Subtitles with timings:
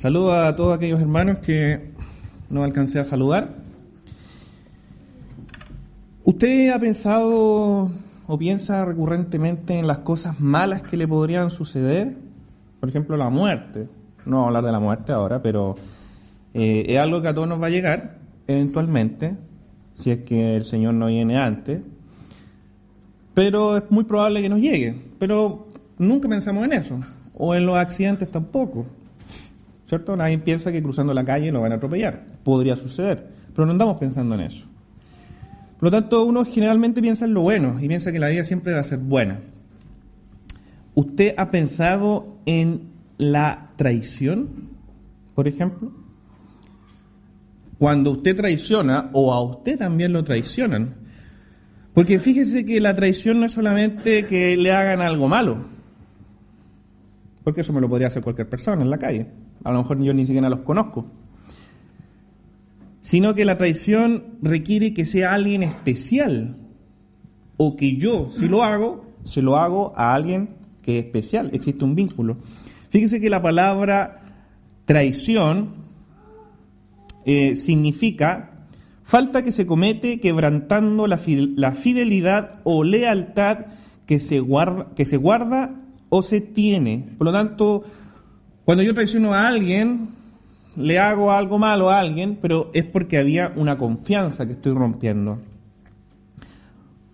[0.00, 1.90] Saludo a todos aquellos hermanos que
[2.48, 3.50] no alcancé a saludar.
[6.24, 7.90] ¿Usted ha pensado
[8.26, 12.16] o piensa recurrentemente en las cosas malas que le podrían suceder?
[12.80, 13.88] Por ejemplo, la muerte.
[14.24, 15.74] No vamos a hablar de la muerte ahora, pero
[16.54, 19.36] eh, es algo que a todos nos va a llegar eventualmente,
[19.92, 21.82] si es que el Señor no viene antes.
[23.34, 24.94] Pero es muy probable que nos llegue.
[25.18, 26.98] Pero nunca pensamos en eso.
[27.36, 28.86] O en los accidentes tampoco.
[29.90, 30.16] ¿Cierto?
[30.16, 32.24] Nadie piensa que cruzando la calle lo van a atropellar.
[32.44, 33.26] Podría suceder.
[33.52, 34.64] Pero no andamos pensando en eso.
[35.80, 38.72] Por lo tanto, uno generalmente piensa en lo bueno y piensa que la vida siempre
[38.72, 39.40] va a ser buena.
[40.94, 42.82] ¿Usted ha pensado en
[43.18, 44.68] la traición,
[45.34, 45.90] por ejemplo?
[47.76, 50.94] Cuando usted traiciona o a usted también lo traicionan.
[51.94, 55.64] Porque fíjese que la traición no es solamente que le hagan algo malo,
[57.42, 59.26] porque eso me lo podría hacer cualquier persona en la calle.
[59.64, 61.06] A lo mejor yo ni siquiera los conozco
[63.00, 66.56] sino que la traición requiere que sea alguien especial,
[67.56, 70.50] o que yo, si lo hago, se lo hago a alguien
[70.82, 72.38] que es especial, existe un vínculo.
[72.88, 74.22] Fíjese que la palabra
[74.84, 75.74] traición
[77.24, 78.66] eh, significa
[79.02, 83.66] falta que se comete quebrantando la, fidelidad o lealtad
[84.06, 85.74] que se, guarda, que se guarda
[86.08, 87.08] o se tiene.
[87.18, 87.84] Por lo tanto,
[88.70, 90.10] cuando yo traiciono a alguien,
[90.76, 95.40] le hago algo malo a alguien, pero es porque había una confianza que estoy rompiendo.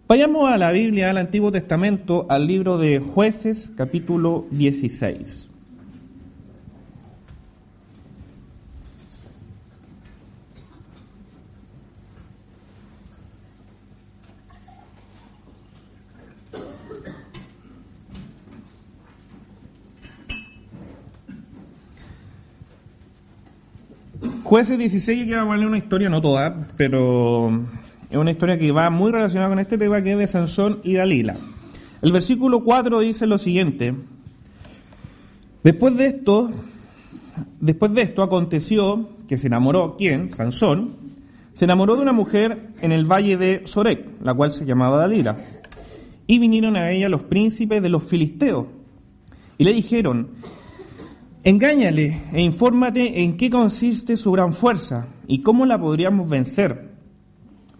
[0.06, 5.45] Vayamos a la Biblia, al Antiguo Testamento, al libro de jueces, capítulo 16.
[24.46, 27.64] Jueces 16, quiero ponerle una historia, no toda, pero
[28.08, 30.94] es una historia que va muy relacionada con este tema que es de Sansón y
[30.94, 31.34] Dalila.
[32.00, 33.96] El versículo 4 dice lo siguiente:
[35.64, 36.52] Después de esto,
[37.58, 40.32] después de esto aconteció que se enamoró, ¿quién?
[40.32, 40.94] Sansón,
[41.52, 45.38] se enamoró de una mujer en el valle de Sorek, la cual se llamaba Dalila.
[46.28, 48.66] Y vinieron a ella los príncipes de los filisteos
[49.58, 50.28] y le dijeron,
[51.46, 56.90] Engáñale e infórmate en qué consiste su gran fuerza y cómo la podríamos vencer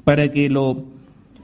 [0.04, 0.84] para que lo,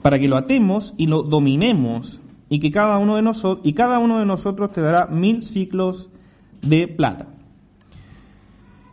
[0.03, 3.99] para que lo atemos y lo dominemos y que cada uno de nosotros y cada
[3.99, 6.11] uno de nosotros te dará mil ciclos
[6.61, 7.27] de plata.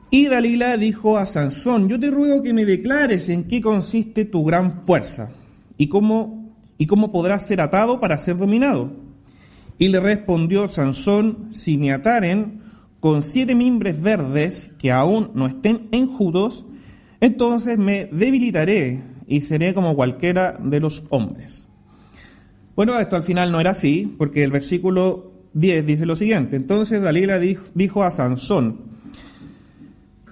[0.09, 4.43] Y Dalila dijo a Sansón, yo te ruego que me declares en qué consiste tu
[4.43, 5.29] gran fuerza
[5.77, 8.91] y cómo, y cómo podrás ser atado para ser dominado.
[9.77, 12.58] Y le respondió Sansón, si me ataren,
[12.99, 16.65] con siete mimbres verdes que aún no estén enjutos,
[17.21, 21.65] entonces me debilitaré y seré como cualquiera de los hombres.
[22.75, 26.55] Bueno, esto al final no era así, porque el versículo 10 dice lo siguiente.
[26.55, 28.81] Entonces Dalila dijo, a Sansón,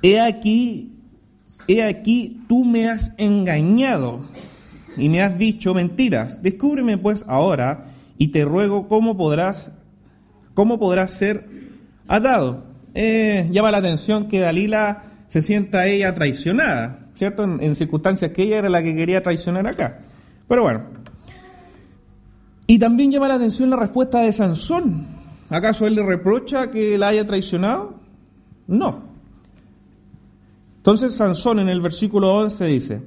[0.02, 0.94] he aquí,
[1.68, 4.26] he aquí, tú me has engañado
[4.96, 6.42] y me has dicho mentiras.
[6.42, 9.72] Descúbreme pues ahora y te ruego cómo podrás,
[10.54, 11.57] cómo podrás ser
[12.08, 12.64] atado.
[12.94, 17.44] Eh, llama la atención que Dalila se sienta ella traicionada, ¿cierto?
[17.44, 20.00] En, circunstancias que ella era la que quería traicionar acá.
[20.48, 20.84] Pero bueno.
[22.66, 25.08] Y también llama la atención la respuesta de Sansón.
[25.50, 28.00] ¿Acaso él le reprocha que la haya traicionado?
[28.68, 29.04] No.
[30.78, 33.02] Entonces Sansón en el versículo 11 dice,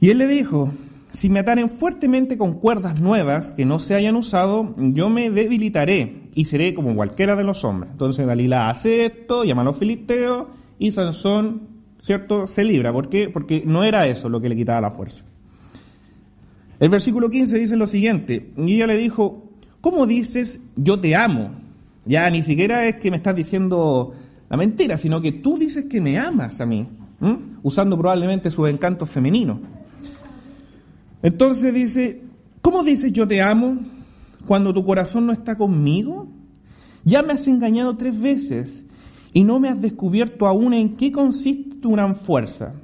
[0.00, 0.72] y él le dijo,
[1.12, 6.21] si me ataren fuertemente con cuerdas nuevas que no se hayan usado, yo me debilitaré
[6.34, 7.92] y seré como cualquiera de los hombres.
[7.92, 10.46] Entonces Dalila hace esto, llama a los filisteos
[10.78, 11.68] y Sansón,
[12.00, 12.92] ¿cierto?, se libra.
[12.92, 13.28] ¿Por qué?
[13.28, 15.24] Porque no era eso lo que le quitaba la fuerza.
[16.80, 19.50] El versículo 15 dice lo siguiente, y ella le dijo,
[19.80, 21.52] ¿cómo dices yo te amo?
[22.04, 24.14] Ya ni siquiera es que me estás diciendo
[24.50, 26.88] la mentira, sino que tú dices que me amas a mí,
[27.62, 29.58] usando probablemente sus encantos femeninos.
[31.22, 32.22] Entonces dice,
[32.60, 33.78] ¿cómo dices yo te amo
[34.46, 36.28] cuando tu corazón no está conmigo?
[37.04, 38.84] Ya me has engañado tres veces
[39.32, 42.74] y no me has descubierto aún en qué consiste tu gran fuerza.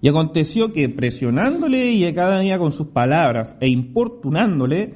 [0.00, 4.94] Y aconteció que presionándole y cada día con sus palabras e importunándole,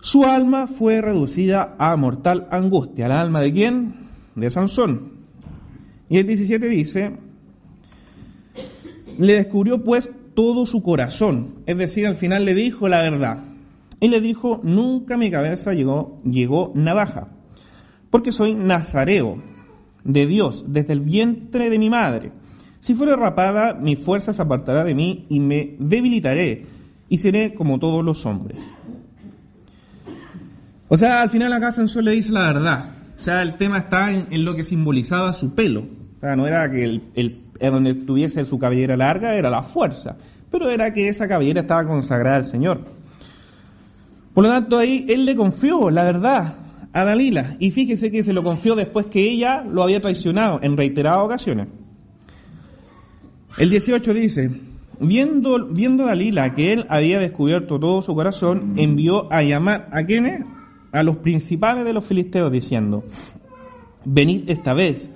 [0.00, 3.08] su alma fue reducida a mortal angustia.
[3.08, 3.94] ¿La alma de quién?
[4.34, 5.12] De Sansón.
[6.08, 7.16] Y el 17 dice,
[9.18, 11.56] le descubrió pues todo su corazón.
[11.66, 13.47] Es decir, al final le dijo la verdad.
[14.00, 17.28] Y le dijo, nunca mi cabeza llegó, llegó navaja.
[18.10, 19.42] porque soy nazareo
[20.04, 22.32] de Dios desde el vientre de mi madre.
[22.80, 26.64] Si fuere rapada, mi fuerza se apartará de mí y me debilitaré
[27.08, 28.58] y seré como todos los hombres.
[30.88, 32.90] O sea, al final acá Sansón le dice la verdad.
[33.18, 35.80] O sea, el tema está en, lo que simbolizaba su pelo.
[36.16, 40.16] O sea, no era que el, el, donde tuviese su cabellera larga era la fuerza,
[40.50, 42.80] pero era que esa cabellera estaba consagrada al Señor.
[44.38, 46.58] Por lo tanto, ahí él le confió la verdad
[46.92, 47.56] a Dalila.
[47.58, 51.66] Y fíjese que se lo confió después que ella lo había traicionado en reiteradas ocasiones.
[53.56, 54.52] El 18 dice,
[55.00, 60.44] viendo, viendo Dalila que él había descubierto todo su corazón, envió a llamar a quienes?
[60.92, 63.02] A los principales de los filisteos, diciendo,
[64.04, 65.10] venid esta vez,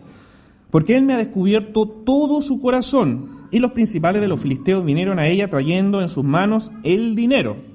[0.69, 3.47] porque él me ha descubierto todo su corazón.
[3.53, 7.71] Y los principales de los filisteos vinieron a ella trayendo en sus manos el dinero.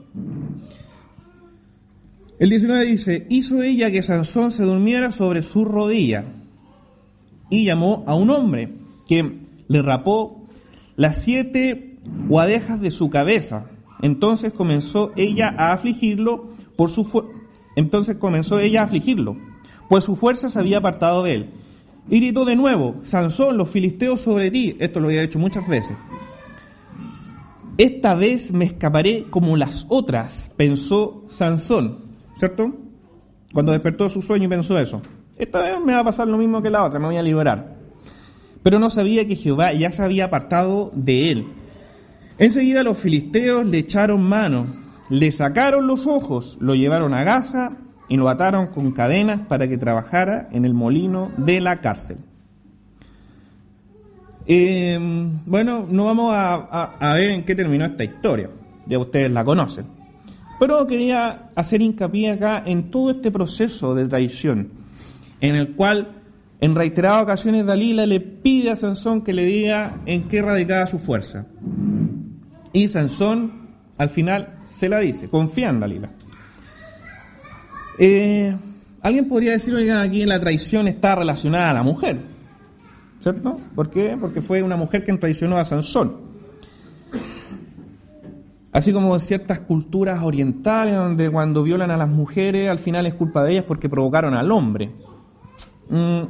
[2.40, 6.26] El 19 dice, hizo ella que Sansón se durmiera sobre su rodilla
[7.50, 8.74] y llamó a un hombre
[9.08, 10.46] que le rapó
[10.96, 11.98] las siete
[12.28, 13.66] guadejas de su cabeza.
[14.04, 17.06] Entonces comenzó ella a afligirlo por su
[17.76, 19.38] entonces comenzó ella a afligirlo,
[19.88, 21.50] pues su fuerza se había apartado de él.
[22.10, 24.76] Y gritó de nuevo, Sansón, los filisteos sobre ti.
[24.80, 25.96] Esto lo había hecho muchas veces.
[27.78, 32.07] Esta vez me escaparé como las otras, pensó Sansón.
[32.38, 32.72] ¿Cierto?
[33.52, 35.02] Cuando despertó su sueño y pensó eso.
[35.38, 37.76] Esta vez me va a pasar lo mismo que la otra, me voy a liberar.
[38.64, 41.48] Pero no sabía que Jehová ya se había apartado de él.
[42.38, 44.68] Enseguida los filisteos le echaron mano,
[45.10, 49.78] le sacaron los ojos, lo llevaron a Gaza y lo ataron con cadenas para que
[49.78, 52.18] trabajara en el molino de la cárcel.
[54.46, 54.98] Eh,
[55.46, 58.50] bueno, no vamos a ver en qué terminó esta historia,
[58.86, 59.97] ya ustedes la conocen.
[60.60, 64.70] Pero quería hacer hincapié acá en todo este proceso de traición,
[65.40, 66.18] en el cual
[66.60, 70.98] en reiteradas ocasiones Dalila le pide a Sansón que le diga en qué radicaba su
[70.98, 71.46] fuerza.
[72.74, 73.68] Y Sansón
[73.98, 76.10] al final se la dice, confía en Dalila.
[78.00, 78.56] Eh,
[79.02, 82.20] alguien podría decir, oiga, aquí la traición está relacionada a la mujer,
[83.22, 83.58] ¿cierto?
[83.76, 84.18] ¿Por qué?
[84.20, 86.27] Porque fue una mujer quien traicionó a Sansón.
[88.78, 93.44] Así como ciertas culturas orientales donde cuando violan a las mujeres al final es culpa
[93.44, 94.92] de ellas porque provocaron al hombre.
[95.90, 96.22] Mm,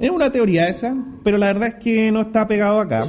[0.00, 0.92] es una teoría esa,
[1.22, 3.06] pero la verdad es que no está pegado acá.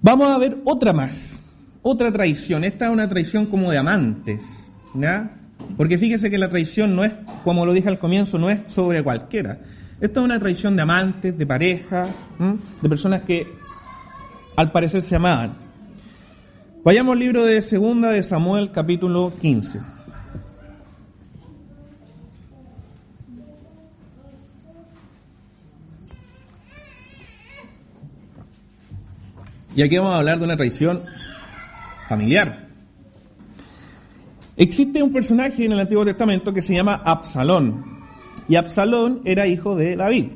[0.00, 1.38] Vamos a ver otra más,
[1.82, 2.64] otra traición.
[2.64, 5.36] Esta es una traición como de amantes, ¿ya?
[5.76, 7.12] Porque fíjese que la traición no es,
[7.44, 9.58] como lo dije al comienzo, no es sobre cualquiera.
[10.00, 12.08] Esta es una traición de amantes, de pareja,
[12.80, 13.52] de personas que
[14.56, 15.65] al parecer se amaban.
[16.86, 19.80] Vayamos al libro de Segunda de Samuel, capítulo 15.
[29.74, 31.02] Y aquí vamos a hablar de una traición
[32.08, 32.68] familiar.
[34.56, 37.84] Existe un personaje en el Antiguo Testamento que se llama Absalón.
[38.48, 40.26] Y Absalón era hijo de David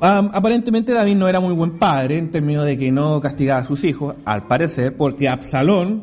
[0.00, 3.84] aparentemente David no era muy buen padre en términos de que no castigaba a sus
[3.84, 6.02] hijos, al parecer, porque Absalón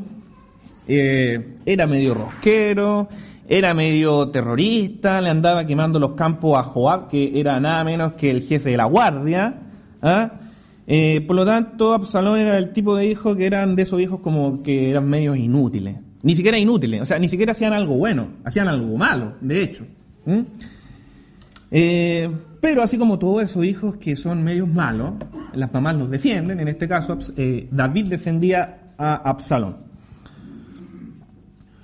[0.88, 3.10] eh, era medio rosquero,
[3.48, 8.30] era medio terrorista, le andaba quemando los campos a Joab, que era nada menos que
[8.30, 9.56] el jefe de la guardia.
[10.02, 10.32] ¿ah?
[10.86, 14.20] Eh, por lo tanto, Absalón era el tipo de hijo que eran de esos hijos
[14.20, 15.98] como que eran medios inútiles.
[16.24, 19.86] Ni siquiera inútiles, o sea, ni siquiera hacían algo bueno, hacían algo malo, de hecho.
[21.72, 22.30] Eh,
[22.62, 25.14] pero así como todos esos hijos que son medios malos,
[25.54, 29.88] las mamás los defienden, en este caso eh, David defendía a Absalón.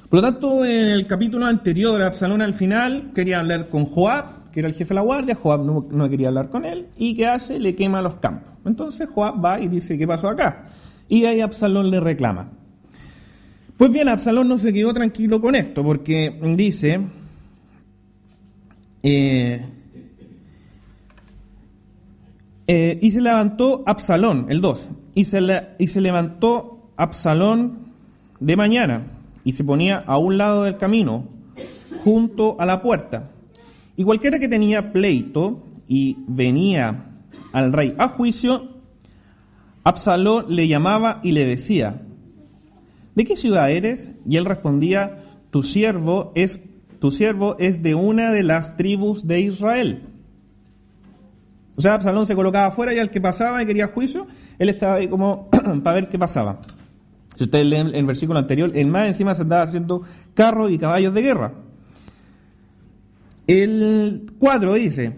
[0.10, 4.60] Por lo tanto, en el capítulo anterior, Absalón al final quería hablar con Joab, que
[4.60, 7.60] era el jefe de la guardia, Joab no, quería hablar con él, y ¿qué hace?
[7.60, 8.54] Le quema los campos.
[8.66, 10.68] Entonces Joab va y dice, ¿qué pasó acá?
[11.10, 12.52] Y ahí Absalón le reclama.
[13.76, 17.02] Pues bien, Absalón no se quedó tranquilo con esto, porque dice,
[19.02, 19.66] eh,
[22.68, 27.94] eh, y se levantó Absalón, el 2, y se, levantó Absalón
[28.40, 29.08] de mañana
[29.44, 31.26] y se ponía a un lado del camino,
[32.04, 33.32] junto a la puerta.
[33.98, 37.06] Y cualquiera que tenía pleito y venía
[37.52, 38.70] al rey a juicio,
[39.84, 42.02] Absalón le llamaba y le decía,
[43.16, 44.14] ¿de qué ciudad eres?
[44.26, 45.18] Y él respondía,
[45.52, 46.62] tu siervo es,
[47.00, 50.13] tu siervo es de una de las tribus de Israel.
[51.76, 54.28] O sea, Absalón se colocaba afuera y al que pasaba y quería juicio,
[54.60, 55.50] él estaba ahí como
[55.84, 56.60] para ver qué pasaba.
[57.36, 60.04] Si ustedes leen el versículo anterior, el más encima se andaba haciendo
[60.36, 61.54] carros y caballos de guerra.
[63.48, 65.18] El 4 dice,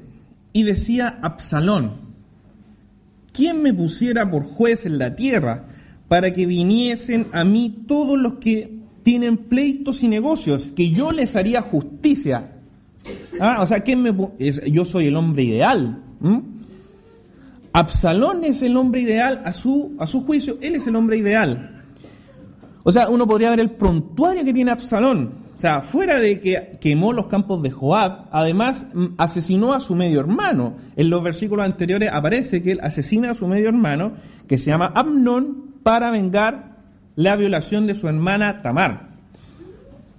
[0.54, 1.98] y decía Absalón,
[3.34, 5.66] ¿quién me pusiera por juez en la tierra
[6.08, 11.36] para que viniesen a mí todos los que tienen pleitos y negocios, que yo les
[11.36, 12.54] haría justicia?
[13.40, 14.16] Ah, o sea, ¿quién me
[14.72, 16.05] yo soy el hombre ideal.
[17.74, 21.84] Absalón es el hombre ideal a su, a su juicio, él es el hombre ideal.
[22.84, 25.46] O sea, uno podría ver el prontuario que tiene Absalón.
[25.56, 29.96] O sea, fuera de que quemó los campos de Joab, además mm, asesinó a su
[29.96, 30.76] medio hermano.
[30.96, 34.14] En los versículos anteriores aparece que él asesina a su medio hermano,
[34.48, 36.76] que se llama Amnón, para vengar
[37.16, 39.10] la violación de su hermana Tamar.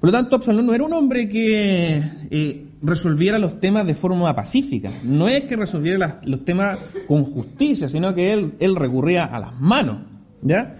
[0.00, 4.34] Por lo tanto, Absalón no era un hombre que eh, resolviera los temas de forma
[4.34, 4.90] pacífica.
[5.02, 6.78] No es que resolviera los temas
[7.08, 9.98] con justicia, sino que él, recurría a las manos.
[10.42, 10.76] ¿ya?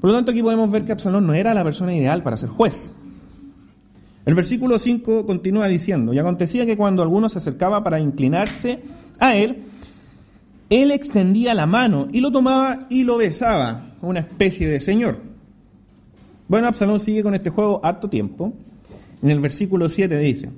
[0.00, 2.48] Por lo tanto, aquí podemos ver que Absalón no era la persona ideal para ser
[2.48, 2.92] juez.
[4.26, 8.80] El versículo 5 continúa diciendo, y acontecía que cuando alguno se acercaba para inclinarse
[9.18, 9.64] a él,
[10.68, 15.18] él extendía la mano y lo tomaba y lo besaba, una especie de señor.
[16.48, 18.52] Bueno, Absalón sigue con este juego harto tiempo.
[19.22, 20.48] En el versículo 7 dice,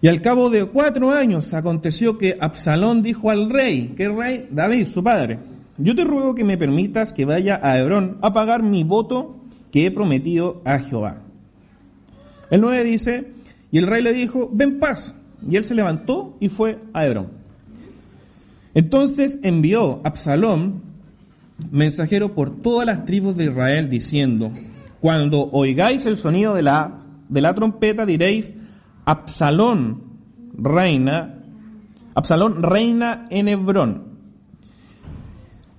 [0.00, 4.86] y al cabo de cuatro años aconteció que Absalón dijo al rey, que rey David,
[4.86, 5.40] su padre,
[5.76, 9.40] yo te ruego que me permitas que vaya a Hebrón a pagar mi voto
[9.72, 11.22] que he prometido a Jehová.
[12.50, 13.32] El 9 dice,
[13.70, 15.14] y el rey le dijo, ven paz.
[15.48, 17.28] Y él se levantó y fue a Hebrón.
[18.74, 20.82] Entonces envió Absalón
[21.70, 24.52] mensajero por todas las tribus de Israel diciendo,
[25.00, 28.54] cuando oigáis el sonido de la, de la trompeta diréis,
[29.08, 30.02] Absalón
[30.52, 31.42] reina,
[32.14, 34.02] Absalón reina en Hebrón.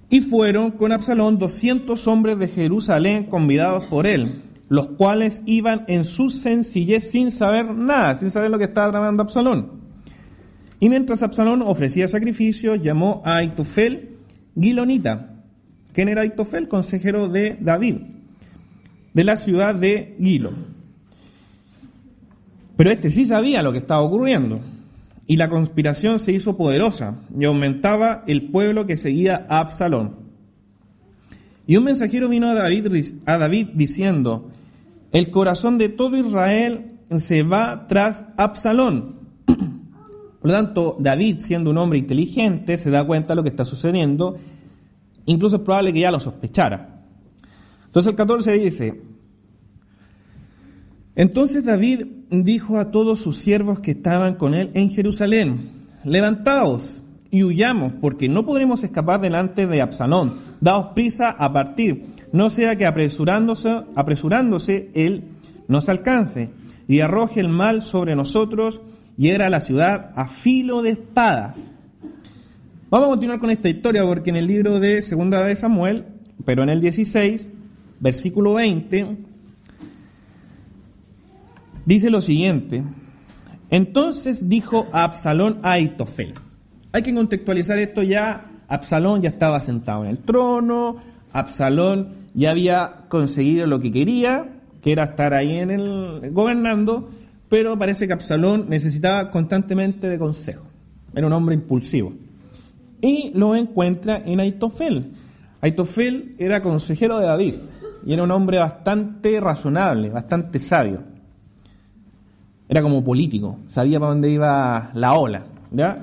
[0.10, 6.06] Y fueron con Absalón doscientos hombres de Jerusalén convidados por él, los cuales iban en
[6.06, 9.74] su sencillez sin saber nada, sin saber lo que estaba tramando Absalón.
[10.80, 14.18] Y mientras Absalón ofrecía sacrificios, llamó a Aitofel
[14.60, 15.36] Gilonita.
[15.94, 16.68] ¿Quién era Aitofel?
[16.68, 17.98] Consejero de David,
[19.14, 20.79] de la ciudad de Gilo.
[22.80, 24.62] Pero este sí sabía lo que estaba ocurriendo.
[25.28, 30.16] Y la conspiración se hizo poderosa y aumentaba el pueblo que seguía a Absalón.
[31.68, 34.50] Y un mensajero vino a David, diciendo,
[35.12, 39.28] el corazón de todo Israel se va tras Absalón.
[39.46, 43.66] Por lo tanto, David, siendo un hombre inteligente, se da cuenta de lo que está
[43.66, 44.38] sucediendo.
[45.26, 47.02] Incluso es probable que ya lo sospechara.
[47.88, 49.02] Entonces el 14 dice,
[51.18, 57.44] entonces David dijo a todos sus siervos que estaban con él en Jerusalén, levantaos y
[57.44, 60.40] huyamos, porque no podremos escapar delante de Absalón.
[60.62, 65.24] Daos prisa a partir, no sea que apresurándose, apresurándose él
[65.68, 66.50] nos alcance
[66.88, 68.82] y arroje el mal sobre nosotros
[69.18, 71.64] y era la ciudad a filo de espadas.
[72.90, 76.06] Vamos a continuar con esta historia porque en el libro de Segunda de Samuel,
[76.46, 77.52] pero en el 16,
[78.00, 79.18] versículo 20,
[81.86, 82.84] dice lo siguiente.
[83.70, 86.34] Entonces dijo a Absalón a Aitofel.
[86.92, 88.46] Hay que contextualizar esto ya.
[88.68, 90.98] Absalón ya estaba sentado en el trono,
[91.34, 94.48] Absalón ya había conseguido lo que quería,
[94.82, 97.10] que era estar ahí en el gobernando,
[97.50, 100.66] pero parece que Absalón necesitaba constantemente de consejo.
[101.14, 102.14] Era un hombre impulsivo.
[103.02, 105.12] Y lo encuentra en Aitofel.
[105.62, 107.56] Aitofel era consejero de David
[108.06, 111.04] y era un hombre bastante razonable, bastante sabio.
[112.70, 115.48] Era como político, sabía para dónde iba la ola.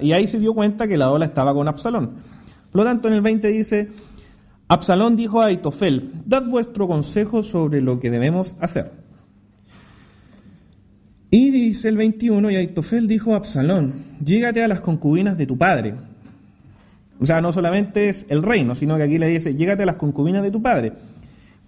[0.03, 2.17] Y ahí se dio cuenta que la ola estaba con Absalón.
[2.71, 3.89] Por lo tanto, en el 20 dice,
[4.69, 8.93] Absalón dijo a Aitofel, dad vuestro consejo sobre lo que debemos hacer.
[11.31, 15.57] Y dice el 21, y Aitofel dijo a Absalón, llégate a las concubinas de tu
[15.57, 15.95] padre.
[17.21, 19.97] O sea, no solamente es el reino, sino que aquí le dice, llégate a las
[19.97, 20.93] concubinas de tu padre,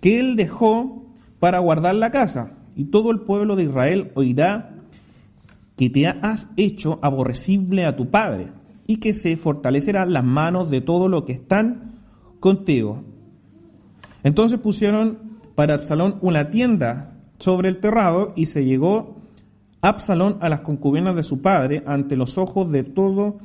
[0.01, 1.07] que él dejó
[1.39, 4.78] para guardar la casa, y todo el pueblo de Israel oirá
[5.79, 8.53] que te has hecho aborrecible a tu padre,
[8.87, 12.01] y que se fortalecerán las manos de todo lo que están
[12.41, 13.05] contigo.
[14.25, 19.19] Entonces pusieron para Absalón una tienda sobre el terrado y se llegó
[19.83, 23.39] Absalón a las concubinas de su padre ante los ojos de todo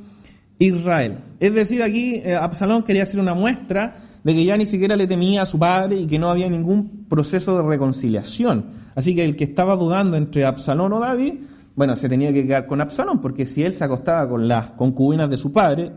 [0.60, 1.20] Israel.
[1.40, 5.08] Es decir, aquí eh, Absalón quería hacer una muestra de que ya ni siquiera le
[5.08, 8.66] temía a su padre y que no había ningún proceso de reconciliación.
[8.96, 11.34] Así que el que estaba dudando entre Absalón o David,
[11.76, 15.30] bueno, se tenía que quedar con Absalón, porque si él se acostaba con las concubinas
[15.30, 15.92] de su padre,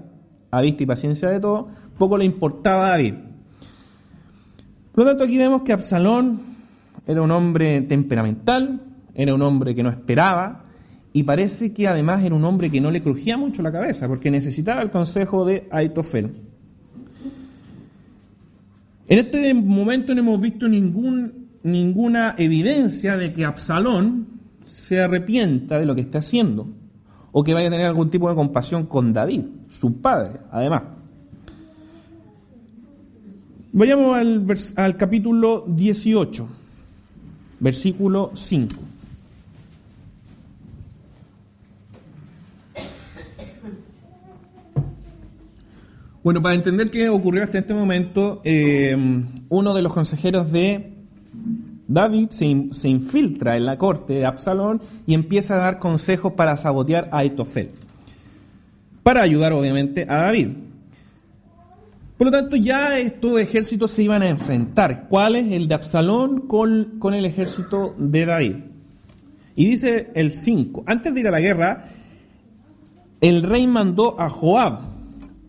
[0.51, 1.67] a vista y paciencia de todo,
[1.99, 3.15] poco le importaba a David.
[4.93, 6.41] Por lo tanto, aquí vemos que Absalón
[7.07, 8.81] era un hombre temperamental,
[9.15, 10.65] era un hombre que no esperaba,
[11.13, 14.31] y parece que además era un hombre que no le crujía mucho la cabeza, porque
[14.31, 16.43] necesitaba el consejo de Aitofel.
[19.09, 24.36] En este momento no hemos visto ningún, ninguna evidencia de que Absalón
[24.87, 26.69] se arrepienta de lo que está haciendo,
[27.33, 30.85] o que vaya a tener algún tipo de compasión con David, su padre, además.
[33.73, 36.49] Vayamos al, al capítulo 18,
[37.59, 38.77] versículo 5.
[46.23, 48.97] Bueno, para entender qué ocurrió hasta este momento, eh,
[49.49, 50.96] uno de los consejeros de
[51.89, 56.57] David se, se, infiltra en la corte de Absalón y empieza a dar consejos para
[56.57, 57.71] sabotear a Aitofel,
[59.03, 60.49] para ayudar obviamente a David.
[62.17, 65.07] Por lo tanto, ya estos ejércitos se iban a enfrentar.
[65.09, 68.57] ¿Cuál es el de Absalón con, con el ejército de David?
[69.55, 71.89] Y dice el 5, antes de ir a la guerra,
[73.21, 74.81] el rey mandó a Joab,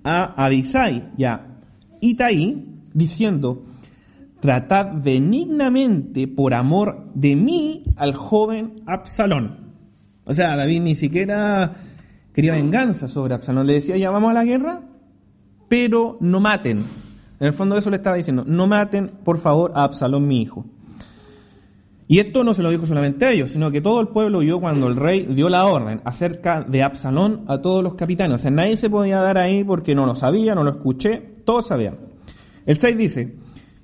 [0.04, 1.46] a Abisai y a
[2.02, 3.64] Itaí, diciendo,
[4.40, 9.74] tratad benignamente por amor de mí al joven Absalón.
[10.26, 11.76] O sea, David ni siquiera
[12.34, 13.68] quería venganza sobre Absalón.
[13.68, 14.82] Le decía, ya vamos a la guerra,
[15.68, 16.84] pero no maten.
[17.40, 20.66] En el fondo eso le estaba diciendo, no maten por favor a Absalón mi hijo.
[22.10, 24.62] Y esto no se lo dijo solamente a ellos, sino que todo el pueblo vio
[24.62, 28.36] cuando el rey dio la orden acerca de Absalón a todos los capitanes.
[28.36, 31.68] O sea, nadie se podía dar ahí porque no lo sabía, no lo escuché, todos
[31.68, 31.98] sabían.
[32.66, 33.36] El 6 dice,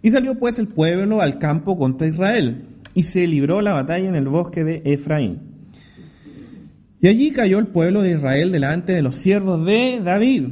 [0.03, 4.15] y salió pues el pueblo al campo contra Israel, y se libró la batalla en
[4.15, 5.39] el bosque de Efraín.
[7.01, 10.49] Y allí cayó el pueblo de Israel delante de los siervos de David,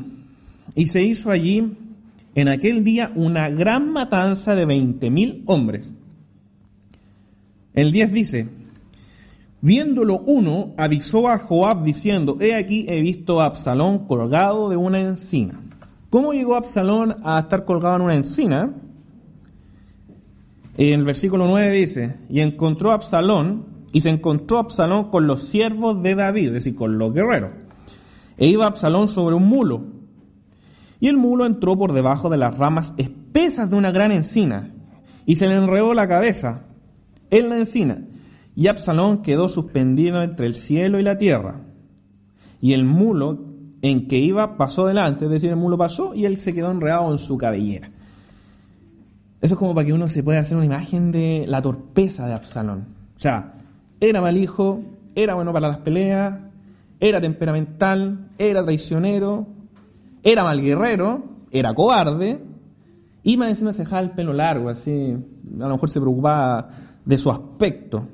[0.74, 1.77] y se hizo allí
[2.34, 5.91] en aquel día una gran matanza de veinte mil hombres
[7.74, 8.50] el 10 dice,
[9.62, 14.99] viéndolo uno, avisó a Joab diciendo, he aquí he visto a Absalón colgado de una
[14.99, 15.62] encina.
[16.10, 18.73] ¿Cómo llegó Absalón a estar colgado en una encina?
[20.77, 26.01] En el versículo 9 dice, y encontró Absalón, y se encontró Absalón con los siervos
[26.01, 27.51] de David, es decir, con los guerreros.
[28.38, 29.84] E iba Absalón sobre un mulo,
[30.99, 34.73] y el mulo entró por debajo de las ramas espesas de una gran encina,
[35.25, 36.65] y se le enredó la cabeza,
[37.29, 38.05] en la encina.
[38.55, 41.62] Y Absalón quedó suspendido entre el cielo y la tierra.
[42.60, 43.39] Y el mulo
[43.81, 47.12] en que iba pasó delante, es decir, el mulo pasó y él se quedó enredado
[47.12, 47.90] en su cabellera.
[49.41, 52.34] Eso es como para que uno se pueda hacer una imagen de la torpeza de
[52.34, 52.86] Absalón.
[53.17, 53.54] O sea,
[53.99, 54.82] era mal hijo,
[55.15, 56.39] era bueno para las peleas,
[56.99, 59.47] era temperamental, era traicionero,
[60.21, 62.39] era mal guerrero, era cobarde,
[63.23, 65.17] y más encima se dejaba el pelo largo, así,
[65.60, 66.69] a lo mejor se preocupaba
[67.04, 68.08] de su aspecto.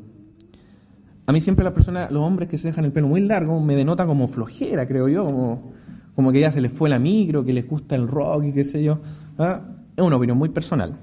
[1.25, 3.75] A mí siempre las personas, los hombres que se dejan el pelo muy largo, me
[3.75, 5.73] denotan como flojera, creo yo, como,
[6.15, 8.63] como que ya se les fue la micro, que les gusta el rock y qué
[8.63, 8.99] sé yo.
[9.37, 9.61] ¿ah?
[9.95, 10.97] Es una opinión muy personal.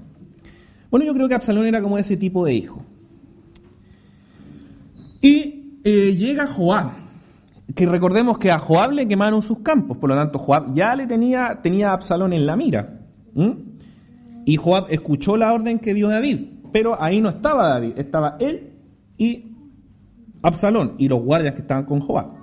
[0.89, 2.83] Bueno, yo creo que Absalón era como ese tipo de hijo.
[5.21, 6.91] Y eh, llega Joab,
[7.73, 11.07] que recordemos que a Joab le quemaron sus campos, por lo tanto Joab ya le
[11.07, 12.99] tenía, tenía a Absalón en la mira.
[14.45, 18.73] Y Joab escuchó la orden que dio David pero ahí no estaba David, estaba él
[19.17, 19.45] y
[20.41, 22.33] Absalón y los guardias que estaban con Joab.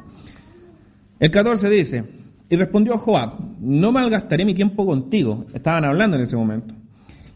[1.20, 2.05] El 14 dice,
[2.48, 6.74] y respondió Joab, no malgastaré mi tiempo contigo, estaban hablando en ese momento,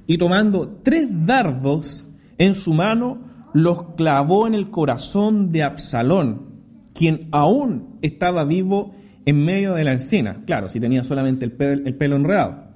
[0.07, 2.07] y tomando tres dardos
[2.39, 3.19] en su mano,
[3.53, 6.47] los clavó en el corazón de Absalón,
[6.93, 11.87] quien aún estaba vivo en medio de la encina, claro, si tenía solamente el pelo,
[11.87, 12.67] el pelo enredado.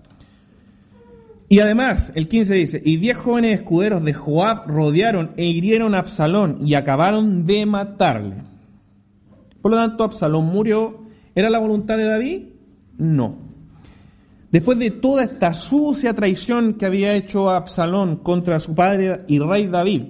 [1.48, 5.98] Y además, el 15 dice, y diez jóvenes escuderos de Joab rodearon e hirieron a
[5.98, 8.36] Absalón y acabaron de matarle.
[9.60, 11.00] Por lo tanto, Absalón murió.
[11.34, 12.42] ¿Era la voluntad de David?
[12.98, 13.49] No.
[14.50, 19.68] Después de toda esta sucia traición que había hecho Absalón contra su padre y rey
[19.68, 20.02] David,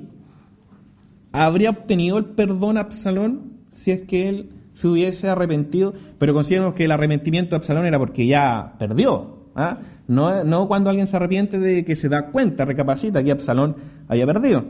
[1.31, 5.93] ¿habría obtenido el perdón Absalón si es que él se hubiese arrepentido?
[6.19, 9.41] Pero consideramos que el arrepentimiento de Absalón era porque ya perdió.
[9.55, 9.79] ¿ah?
[10.09, 13.77] No, no cuando alguien se arrepiente de que se da cuenta, recapacita que Absalón
[14.09, 14.65] haya perdido.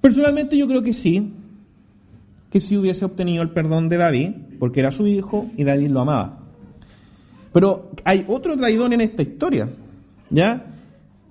[0.00, 1.34] Personalmente yo creo que sí,
[2.50, 6.02] que sí hubiese obtenido el perdón de David, porque era su hijo y David lo
[6.02, 6.37] amaba.
[7.58, 9.68] Pero hay otro traidor en esta historia,
[10.30, 10.64] ¿ya?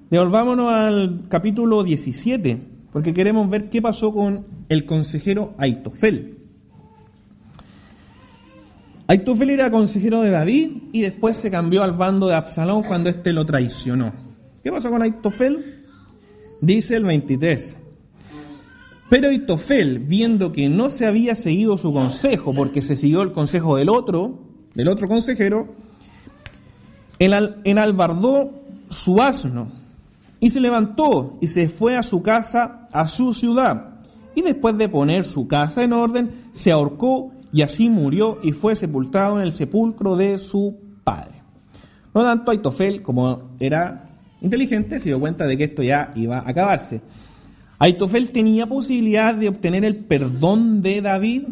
[0.10, 2.58] Devolvámonos al capítulo 17,
[2.92, 6.38] porque queremos ver qué pasó con el consejero Aitofel.
[9.08, 13.32] Aitofel era consejero de David y después se cambió al bando de Absalón cuando éste
[13.32, 14.12] lo traicionó.
[14.62, 15.86] ¿Qué pasó con Aitofel?
[16.60, 17.78] Dice el 23.
[19.10, 23.78] Pero Itofel, viendo que no se había seguido su consejo, porque se siguió el consejo
[23.78, 24.42] del otro,
[24.76, 25.87] del otro consejero,
[27.20, 28.52] enalbardó
[28.90, 29.70] su asno
[30.40, 33.96] y se levantó y se fue a su casa, a su ciudad.
[34.36, 38.76] Y después de poner su casa en orden, se ahorcó y así murió y fue
[38.76, 41.42] sepultado en el sepulcro de su padre.
[42.14, 44.10] Por lo tanto, Aitofel, como era
[44.42, 47.02] inteligente, se dio cuenta de que esto ya iba a acabarse.
[47.80, 51.44] Aitofel tenía posibilidad de obtener el perdón de David.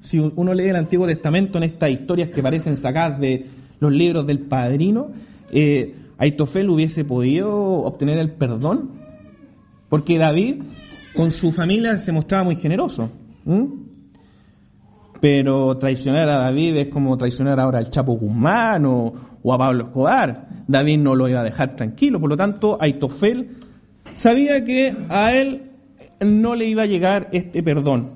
[0.00, 3.46] Si uno lee el Antiguo Testamento en estas historias que parecen sacadas de
[3.80, 5.08] los libros del padrino,
[5.52, 7.52] eh, Aitofel hubiese podido
[7.84, 8.90] obtener el perdón.
[9.88, 10.62] Porque David
[11.14, 13.10] con su familia se mostraba muy generoso.
[15.20, 19.14] Pero traicionar a David es como traicionar ahora al Chapo Guzmán o,
[19.52, 20.48] a Pablo Escobar.
[20.66, 22.20] David no lo iba a dejar tranquilo.
[22.20, 23.56] Por lo tanto, Aitofel
[24.12, 25.70] sabía que a él
[26.20, 28.10] no le iba a llegar este perdón.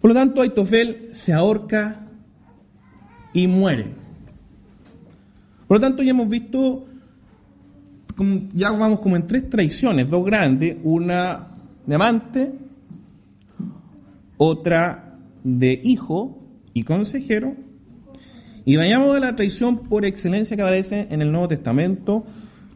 [0.00, 2.06] Por lo tanto, Aitofel se ahorca
[3.32, 3.94] y muere.
[5.68, 6.86] Por lo tanto, ya hemos visto,
[8.54, 11.48] ya vamos como en tres traiciones, dos grandes, una
[11.86, 12.52] de amante,
[14.38, 17.54] otra de hijo y consejero,
[18.64, 22.24] y vayamos a la traición por excelencia que aparece en el Nuevo Testamento.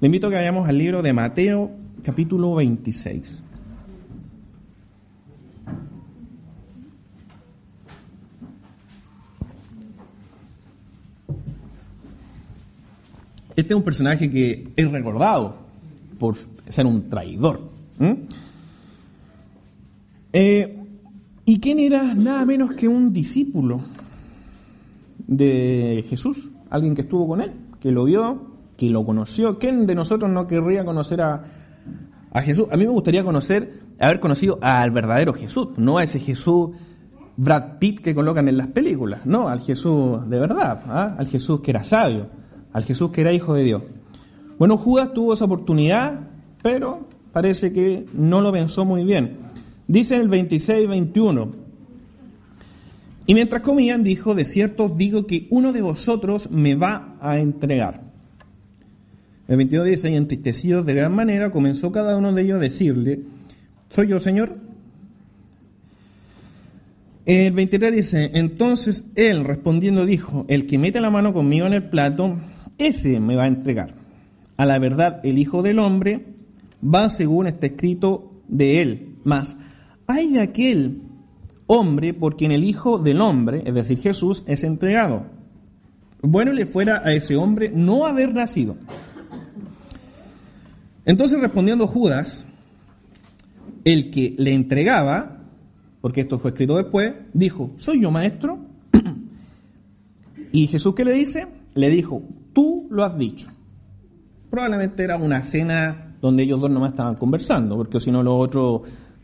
[0.00, 1.70] Le invito a que vayamos al libro de Mateo,
[2.02, 3.41] capítulo 26.
[13.54, 15.56] Este es un personaje que es recordado
[16.18, 16.36] por
[16.68, 17.60] ser un traidor.
[20.32, 20.78] Eh,
[21.44, 23.82] ¿Y quién era nada menos que un discípulo
[25.26, 26.50] de Jesús?
[26.70, 29.58] Alguien que estuvo con él, que lo vio, que lo conoció.
[29.58, 31.44] ¿Quién de nosotros no querría conocer a,
[32.32, 32.68] a Jesús?
[32.70, 36.70] A mí me gustaría conocer, haber conocido al verdadero Jesús, no a ese Jesús
[37.36, 41.16] Brad Pitt que colocan en las películas, no, al Jesús de verdad, ¿ah?
[41.18, 42.28] al Jesús que era sabio,
[42.72, 43.82] al Jesús que era hijo de Dios.
[44.58, 46.28] Bueno, Judas tuvo esa oportunidad,
[46.62, 49.38] pero parece que no lo pensó muy bien.
[49.88, 51.52] Dice el 26 y 21.
[53.26, 58.02] Y mientras comían, dijo, de cierto digo que uno de vosotros me va a entregar.
[59.48, 63.20] El 22 dice, y entristecidos de gran manera, comenzó cada uno de ellos a decirle,
[63.90, 64.56] ¿soy yo, Señor?
[67.24, 71.84] El 23 dice, entonces él respondiendo dijo, el que mete la mano conmigo en el
[71.84, 72.38] plato,
[72.86, 73.94] ese me va a entregar.
[74.56, 76.26] A la verdad, el Hijo del Hombre
[76.82, 79.56] va según está escrito de él, más
[80.06, 81.00] hay de aquel
[81.66, 85.26] hombre por quien el Hijo del Hombre, es decir, Jesús, es entregado.
[86.20, 88.76] Bueno le fuera a ese hombre no haber nacido.
[91.04, 92.46] Entonces respondiendo Judas,
[93.84, 95.40] el que le entregaba,
[96.00, 98.58] porque esto fue escrito después, dijo, ¿soy yo maestro?
[100.52, 101.46] y Jesús qué le dice?
[101.74, 103.48] Le dijo, tú lo has dicho.
[104.50, 108.82] Probablemente era una cena donde ellos dos nomás estaban conversando, porque si no los otros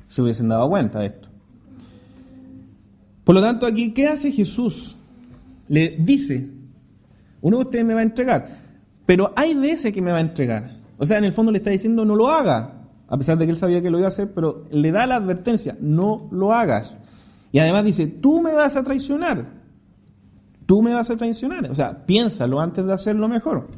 [0.09, 1.29] se hubiesen dado cuenta de esto.
[3.25, 4.97] Por lo tanto, aquí, ¿qué hace Jesús?
[5.69, 6.49] Le dice,
[7.43, 8.59] uno de ustedes me va a entregar,
[9.05, 10.79] pero hay de ese que me va a entregar.
[10.97, 13.53] O sea, en el fondo le está diciendo, no lo haga, a pesar de que
[13.53, 16.97] él sabía que lo iba a hacer, pero le da la advertencia, no lo hagas.
[17.53, 19.58] Y además dice, tú me vas a traicionar,
[20.69, 21.71] tú me vas a traicionar.
[21.71, 23.69] O sea, piénsalo antes de hacerlo mejor.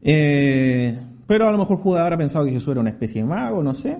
[0.00, 3.62] Eh, pero a lo mejor Judas habrá pensado que Jesús era una especie de mago,
[3.62, 3.98] no sé.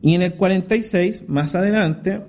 [0.00, 2.22] Y en el 46, más adelante,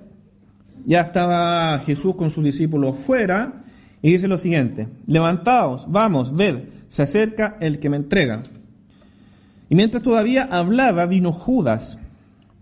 [0.86, 3.62] ya estaba Jesús con sus discípulos fuera
[4.02, 8.42] y dice lo siguiente, levantaos, vamos, ved, se acerca el que me entrega.
[9.68, 11.96] Y mientras todavía hablaba, vino Judas,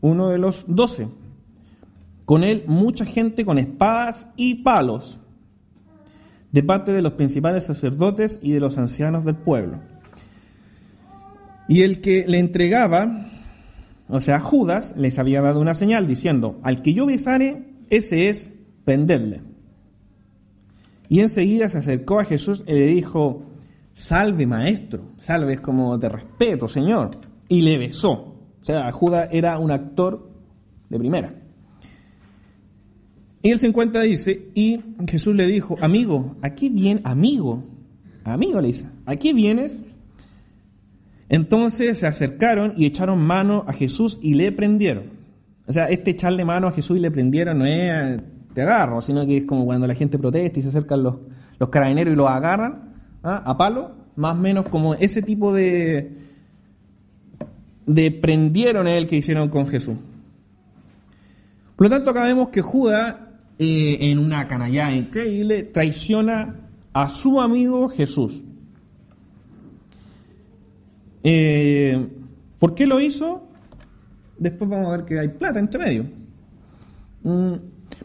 [0.03, 1.09] uno de los doce,
[2.27, 5.19] con él mucha gente con espadas y palos,
[6.53, 9.79] de parte de los principales sacerdotes y de los ancianos del pueblo.
[11.69, 13.27] Y el que le entregaba
[14.09, 18.53] o sea, Judas les había dado una señal diciendo, al que yo besare, ese es,
[18.85, 19.43] prendedle.
[21.09, 23.43] Y enseguida se acercó a Jesús y le dijo,
[23.93, 27.11] salve maestro, salve es como de respeto, Señor.
[27.49, 28.13] Y le besó.
[28.61, 30.29] O sea, Judas era un actor
[30.89, 31.35] de primera.
[33.47, 37.63] Y el 50 dice, y Jesús le dijo, amigo, aquí viene, amigo,
[38.25, 39.81] amigo le dice, aquí vienes
[41.29, 45.13] entonces se acercaron y echaron mano a Jesús y le prendieron.
[45.65, 48.21] O sea, este echarle mano a Jesús y le prendieron no es
[48.53, 51.15] te agarro, sino que es como cuando la gente protesta y se acercan los,
[51.61, 53.45] los carabineros y los agarran ¿ah?
[53.47, 56.17] a palo, más o menos como ese tipo de,
[57.87, 59.95] de prendieron a él que hicieron con Jesús.
[61.77, 63.17] Por lo tanto, acá vemos que Judas,
[63.59, 66.57] eh, en una canallada increíble, traiciona
[66.93, 68.43] a su amigo Jesús.
[71.23, 72.09] Eh,
[72.59, 73.49] ¿Por qué lo hizo?
[74.39, 76.07] Después vamos a ver que hay plata entre medio.
[77.23, 77.55] Mm,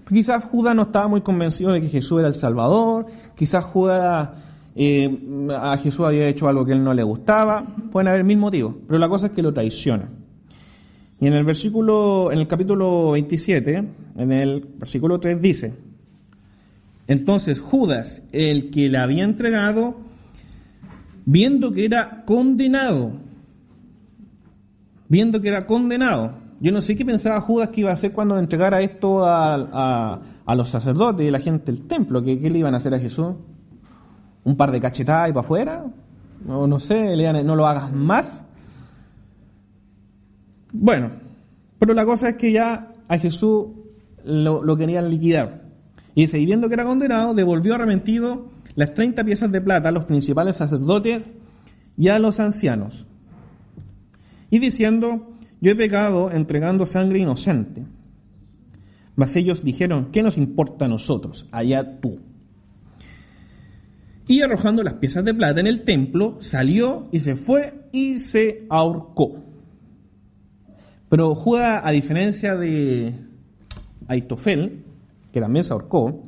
[0.08, 4.30] quizás Judas no estaba muy convencido de que Jesús era el Salvador, quizás Judas
[4.76, 8.76] eh, a Jesús había hecho algo que él no le gustaba, pueden haber mil motivos,
[8.88, 10.10] pero la cosa es que lo traiciona.
[11.22, 13.84] Y en el versículo, en el capítulo 27,
[14.18, 15.72] en el versículo 3 dice,
[17.06, 19.98] entonces Judas, el que le había entregado,
[21.26, 23.12] viendo que era condenado,
[25.10, 28.40] viendo que era condenado, yo no sé qué pensaba Judas que iba a hacer cuando
[28.40, 30.20] entregara esto a,
[30.56, 33.36] los sacerdotes y la gente del templo, que qué le iban a hacer a Jesús
[34.44, 35.86] un par de cachetadas y para afuera,
[36.48, 38.44] no sé, le no lo hagas más.
[40.74, 41.12] Bueno,
[41.80, 43.68] pero la cosa es que ya a Jesús
[44.24, 45.64] lo, querían liquidar.
[46.16, 49.92] Y dice, y viendo que era condenado, devolvió arrepentido las 30 piezas de plata a
[49.92, 51.24] los principales sacerdotes
[51.98, 53.08] y a los ancianos.
[54.50, 57.84] Y diciendo, yo he pecado entregando sangre inocente.
[59.16, 61.48] Mas ellos dijeron, ¿qué nos importa a nosotros?
[61.52, 62.20] Allá tú
[64.32, 68.66] y arrojando las piezas de plata en el templo, salió y se fue y se
[68.70, 69.44] ahorcó.
[71.12, 73.14] Pero Judas, a diferencia de
[74.08, 74.86] Aitofel,
[75.34, 76.24] que también se ahorcó,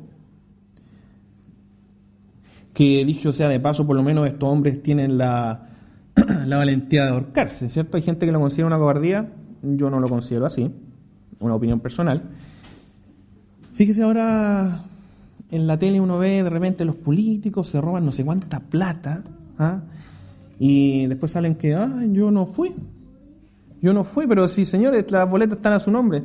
[2.74, 5.68] que dicho sea de paso, por lo menos estos hombres tienen la,
[6.46, 7.96] la valentía de ahorcarse, ¿cierto?
[7.96, 10.70] Hay gente que lo considera una cobardía, yo no lo considero así,
[11.40, 12.22] una opinión personal.
[13.72, 14.84] Fíjese ahora
[15.50, 19.22] en la tele uno ve de repente los políticos se roban no sé cuánta plata
[19.58, 19.80] ¿ah?
[20.58, 22.74] y después salen que, ah, yo no fui.
[23.84, 26.22] Yo no fui, pero sí, señores, las boletas están a su nombre.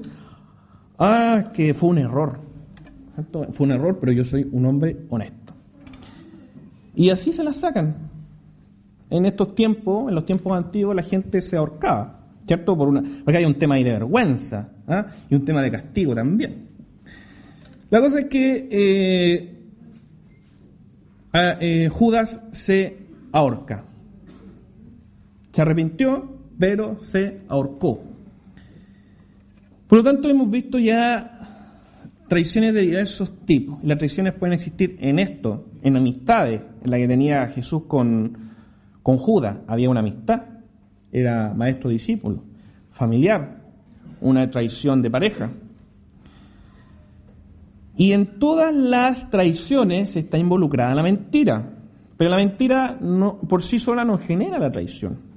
[0.98, 2.40] Ah, que fue un error.
[3.52, 5.54] Fue un error, pero yo soy un hombre honesto.
[6.96, 7.98] Y así se las sacan.
[9.10, 12.78] En estos tiempos, en los tiempos antiguos, la gente se ahorcaba, ¿cierto?
[12.78, 15.08] Por una, porque hay un tema ahí de vergüenza ¿ah?
[15.30, 16.70] y un tema de castigo también.
[17.90, 19.58] La cosa es que eh,
[21.34, 23.00] eh, Judas se
[23.34, 23.84] ahorca.
[25.52, 28.04] Se arrepintió, pero se ahorcó.
[29.88, 31.40] Por lo tanto, hemos visto ya
[32.28, 33.80] traiciones de diversos tipos.
[33.82, 38.52] Las traiciones pueden existir en esto, en amistades, en la que tenía Jesús con,
[39.02, 39.58] con Judas.
[39.68, 40.44] Había una amistad,
[41.12, 42.44] era maestro-discípulo,
[42.92, 43.62] familiar,
[44.22, 45.50] una traición de pareja.
[47.96, 51.74] Y en todas las traiciones está involucrada la mentira.
[52.18, 55.30] Pero la mentira no, por sí sola no genera la traición.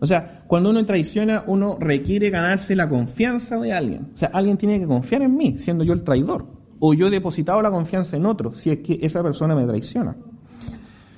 [0.00, 4.08] O sea, cuando uno traiciona, uno requiere ganarse la confianza de alguien.
[4.14, 6.46] O sea, alguien tiene que confiar en mí, siendo yo el traidor.
[6.80, 10.16] O yo he depositado la confianza en otro, si es que esa persona me traiciona.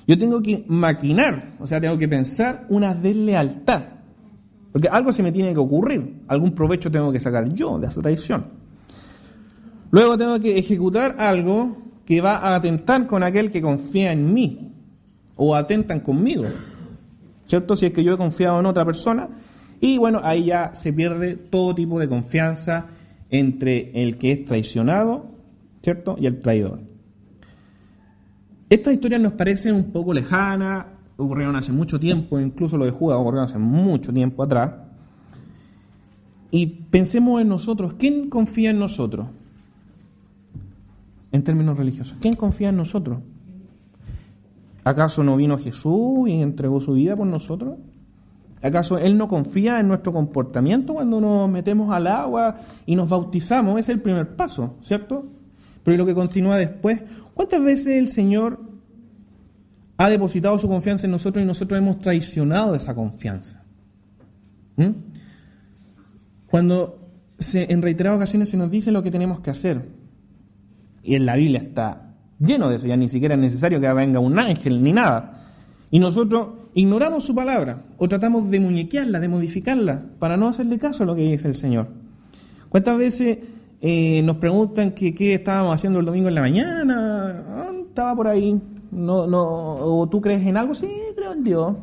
[0.05, 3.83] Yo tengo que maquinar, o sea, tengo que pensar una deslealtad.
[4.73, 8.01] Porque algo se me tiene que ocurrir, algún provecho tengo que sacar yo de esa
[8.01, 8.47] traición.
[9.91, 14.73] Luego tengo que ejecutar algo que va a atentar con aquel que confía en mí
[15.37, 16.43] o atentan conmigo.
[17.51, 17.75] ¿Cierto?
[17.75, 19.27] Si es que yo he confiado en otra persona.
[19.81, 22.85] Y bueno, ahí ya se pierde todo tipo de confianza
[23.29, 25.25] entre el que es traicionado,
[25.83, 26.15] ¿cierto?
[26.17, 26.79] Y el traidor.
[28.69, 30.85] Estas historias nos parecen un poco lejanas,
[31.17, 34.71] ocurrieron hace mucho tiempo, incluso lo de Judas ocurrieron hace mucho tiempo atrás.
[36.51, 39.27] Y pensemos en nosotros, ¿quién confía en nosotros?
[41.33, 42.17] en términos religiosos.
[42.21, 43.19] ¿Quién confía en nosotros?
[44.83, 47.77] ¿Acaso no vino Jesús y entregó su vida por nosotros?
[48.61, 53.79] ¿Acaso Él no confía en nuestro comportamiento cuando nos metemos al agua y nos bautizamos?
[53.79, 55.25] Es el primer paso, ¿cierto?
[55.83, 57.01] Pero lo que continúa después,
[57.33, 58.59] ¿cuántas veces el Señor
[59.97, 63.63] ha depositado su confianza en nosotros y nosotros hemos traicionado esa confianza?
[64.77, 64.91] ¿Mm?
[66.49, 66.99] Cuando
[67.53, 69.89] en reiteradas ocasiones se nos dice lo que tenemos que hacer,
[71.03, 72.10] y en la Biblia está
[72.41, 75.39] lleno de eso, ya ni siquiera es necesario que venga un ángel ni nada.
[75.91, 81.03] Y nosotros ignoramos su palabra o tratamos de muñequearla, de modificarla, para no hacerle caso
[81.03, 81.87] a lo que dice el Señor.
[82.69, 83.37] ¿Cuántas veces
[83.81, 87.43] eh, nos preguntan qué estábamos haciendo el domingo en la mañana?
[87.49, 88.59] Ah, estaba por ahí.
[88.91, 89.41] No, no,
[89.75, 90.75] ¿O tú crees en algo?
[90.75, 91.75] Sí, creo en Dios.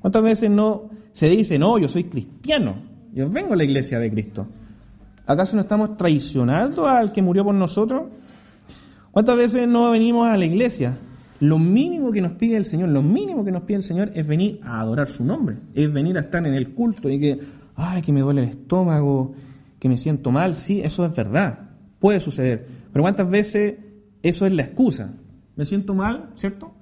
[0.00, 2.74] ¿Cuántas veces no se dice, no, yo soy cristiano,
[3.14, 4.46] yo vengo a la iglesia de Cristo?
[5.26, 8.02] ¿Acaso no estamos traicionando al que murió por nosotros?
[9.14, 10.98] ¿Cuántas veces no venimos a la iglesia?
[11.40, 14.26] lo mínimo que nos pide el Señor, lo mínimo que nos pide el Señor es
[14.26, 17.38] venir a adorar su nombre, es venir a estar en el culto y que,
[17.76, 19.34] ay, que me duele el estómago,
[19.78, 23.74] que me siento mal, sí, eso es verdad, puede suceder, pero ¿cuántas veces
[24.22, 25.12] eso es la excusa?
[25.56, 26.72] Me siento mal, ¿cierto?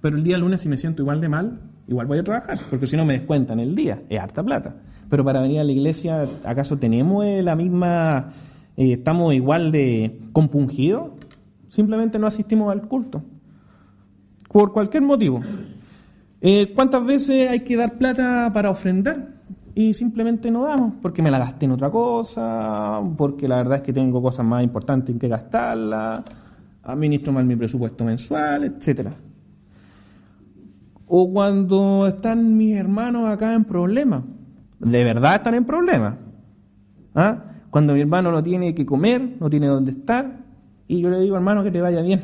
[0.00, 2.86] Pero el día lunes si me siento igual de mal, igual voy a trabajar, porque
[2.86, 4.76] si no me descuentan el día, es harta plata.
[5.08, 8.32] Pero para venir a la iglesia, ¿acaso tenemos la misma,
[8.76, 11.12] eh, estamos igual de compungidos?
[11.72, 13.22] Simplemente no asistimos al culto.
[14.46, 15.40] Por cualquier motivo.
[16.42, 19.36] Eh, ¿Cuántas veces hay que dar plata para ofrendar?
[19.74, 23.80] Y simplemente no damos, porque me la gasté en otra cosa, porque la verdad es
[23.84, 26.22] que tengo cosas más importantes en que gastarla,
[26.82, 29.14] administro mal mi presupuesto mensual, etcétera.
[31.06, 34.24] O cuando están mis hermanos acá en problemas.
[34.78, 36.16] De verdad están en problemas.
[37.14, 37.44] ¿Ah?
[37.70, 40.41] Cuando mi hermano no tiene que comer, no tiene dónde estar,
[40.92, 42.20] y yo le digo, hermano, que te vaya bien.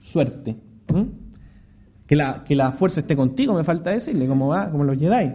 [0.00, 0.54] Suerte.
[2.06, 5.32] Que, la, que la fuerza esté contigo, me falta decirle cómo va, cómo lo lleváis.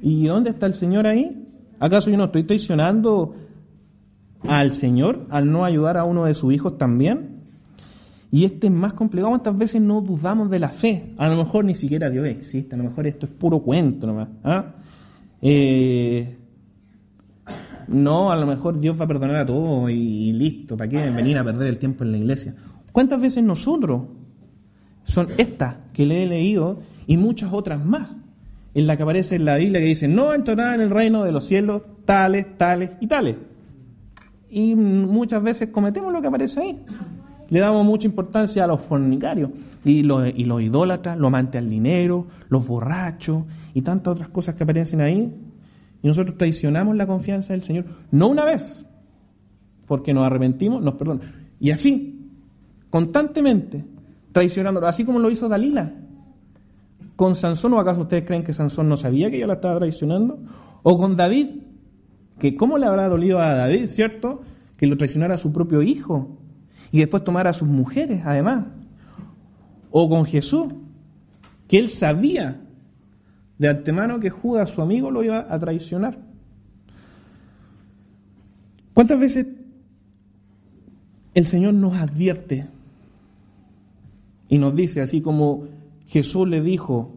[0.00, 1.46] ¿Y dónde está el Señor ahí?
[1.78, 3.36] ¿Acaso yo no estoy traicionando
[4.48, 7.36] al Señor al no ayudar a uno de sus hijos también?
[8.32, 9.30] Y este es más complicado.
[9.30, 11.14] ¿Cuántas veces no dudamos de la fe?
[11.18, 14.28] A lo mejor ni siquiera Dios existe, a lo mejor esto es puro cuento nomás.
[14.42, 14.74] ¿ah?
[15.40, 16.36] Eh,
[17.92, 21.36] no, a lo mejor Dios va a perdonar a todos y, listo, ¿para qué venir
[21.38, 22.54] a perder el tiempo en la iglesia?
[22.90, 24.02] ¿Cuántas veces nosotros
[25.04, 28.10] son estas que le he leído y muchas otras más,
[28.74, 31.32] en la que aparece en la Biblia que dice, no entrará en el reino de
[31.32, 33.36] los cielos tales, tales y tales?
[34.50, 36.80] Y muchas veces cometemos lo que aparece ahí.
[37.48, 39.50] Le damos mucha importancia a los fornicarios
[39.84, 44.54] y los, y los idólatras, los amantes al dinero, los borrachos y tantas otras cosas
[44.54, 45.30] que aparecen ahí.
[46.02, 48.84] Y nosotros traicionamos la confianza del Señor, no una vez,
[49.86, 51.20] porque nos arrepentimos, nos perdona.
[51.60, 52.28] Y así,
[52.90, 53.84] constantemente,
[54.32, 55.92] traicionándolo, así como lo hizo Dalila.
[57.14, 60.40] ¿Con Sansón o acaso ustedes creen que Sansón no sabía que ella la estaba traicionando?
[60.82, 61.48] ¿O con David?
[62.38, 64.42] Que cómo le habrá dolido a David, ¿cierto?
[64.76, 66.38] Que lo traicionara a su propio hijo
[66.90, 68.66] y después tomar a sus mujeres, además.
[69.90, 70.66] O con Jesús,
[71.68, 72.60] que él sabía
[73.62, 76.18] de antemano que Judas, su amigo, lo iba a traicionar.
[78.92, 79.46] ¿Cuántas veces
[81.32, 82.66] el Señor nos advierte
[84.48, 85.68] y nos dice, así como
[86.06, 87.14] Jesús le dijo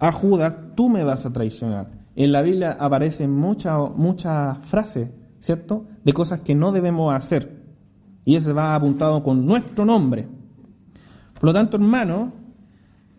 [0.00, 1.92] a Judas, tú me vas a traicionar?
[2.16, 7.62] En la Biblia aparecen muchas frases, ¿cierto?, de cosas que no debemos hacer.
[8.24, 10.26] Y ese va apuntado con nuestro nombre.
[11.34, 12.32] Por lo tanto, hermano,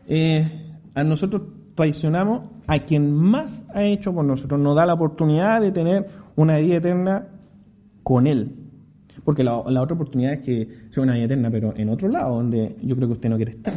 [0.10, 1.44] eh, a nosotros
[1.80, 4.60] traicionamos a quien más ha hecho por nosotros.
[4.60, 7.26] Nos da la oportunidad de tener una vida eterna
[8.04, 8.54] con Él.
[9.24, 12.76] Porque la, otra oportunidad es que sea una vida eterna, pero en otro lado, donde
[12.82, 13.74] yo creo que usted no quiere estar.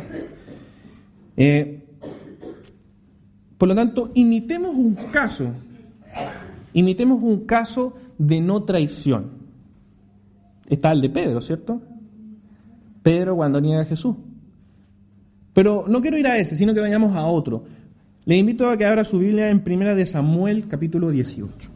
[1.37, 1.85] Eh,
[3.57, 5.53] por lo tanto, imitemos un caso,
[6.73, 9.31] imitemos un caso de no traición.
[10.69, 11.81] Está el de Pedro, ¿cierto?
[13.05, 14.17] Pedro cuando niega a Jesús.
[15.53, 17.65] Pero no quiero ir a ese, sino que vayamos a otro.
[18.25, 21.71] Le invito a que abra su Biblia en Primera de Samuel, capítulo 18.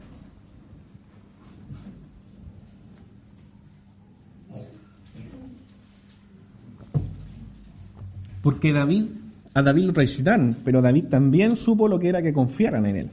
[8.43, 9.07] Porque David,
[9.55, 13.11] a David lo traicionaron, pero David también supo lo que era que confiaran en él.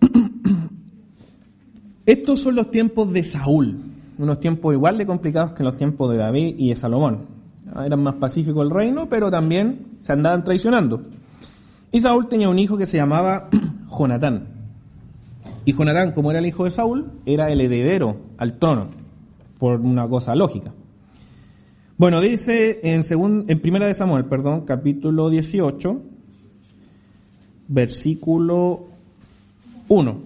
[2.06, 3.76] Estos son los tiempos de Saúl
[4.18, 7.26] unos tiempos igual de complicados que los tiempos de David y de Salomón.
[7.84, 11.02] Era más pacífico el reino, pero también se andaban traicionando.
[11.96, 13.48] Y Saúl tenía un hijo que se llamaba
[13.98, 14.48] Jonatán.
[15.64, 18.88] Y Jonatán, como era el hijo de Saúl, era el heredero al trono,
[19.58, 20.74] por una cosa lógica.
[21.96, 26.02] Bueno, dice en, Primera de Samuel, perdón, capítulo 18,
[27.68, 28.88] versículo
[29.88, 30.20] 1.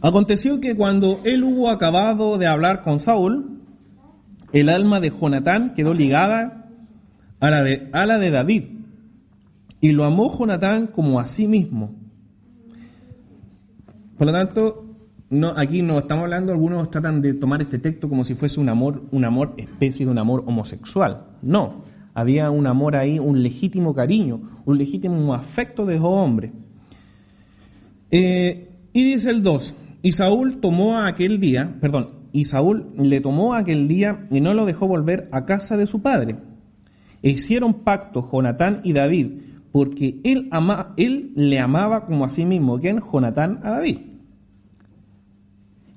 [0.00, 3.58] Aconteció que cuando él hubo acabado de hablar con Saúl,
[4.52, 6.66] el alma de Jonatán quedó ligada
[7.40, 8.79] a la de, a la de David,
[9.80, 11.94] y lo amó Jonatán como a sí mismo.
[14.18, 14.84] Por lo tanto,
[15.30, 18.68] no, aquí no estamos hablando, algunos tratan de tomar este texto como si fuese un
[18.68, 21.24] amor, un amor especie de un amor homosexual.
[21.40, 21.82] No,
[22.14, 26.52] había un amor ahí, un legítimo cariño, un legítimo afecto de dos hombres.
[28.10, 33.54] Eh, y dice el 2, y Saúl tomó aquel día, perdón, y Saúl le tomó
[33.54, 36.36] aquel día y no lo dejó volver a casa de su padre.
[37.22, 39.32] E hicieron pacto Jonatán y David,
[39.72, 43.98] porque él, le amaba como a sí mismo, quien Jonatán a David.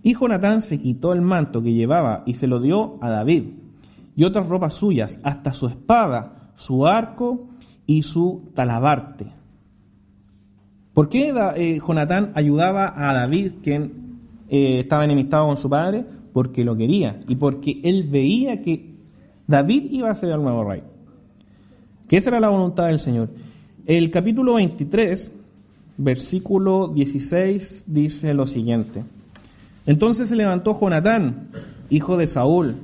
[0.04, 3.46] Y Jonatán se quitó el manto que llevaba y se lo dio a David.
[4.16, 7.48] y otras ropas suyas, hasta su espada, su arco
[7.88, 9.26] y su talabarte.
[10.94, 14.20] ¿Por qué eh, Jonatán ayudaba a David, quien
[14.50, 16.06] eh, estaba enemistado con su padre?
[16.32, 18.94] Porque lo quería y porque él veía que
[19.48, 20.84] David iba a ser el nuevo rey.
[22.08, 23.30] Que esa era la voluntad del Señor.
[23.86, 25.34] El capítulo 23,
[25.98, 29.04] versículo 16, dice lo siguiente.
[29.86, 31.50] Entonces se levantó Jonatán,
[31.90, 32.78] hijo de Saúl,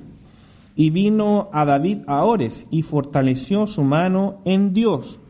[0.76, 5.22] y vino a David a Ores y fortaleció su mano en Dios.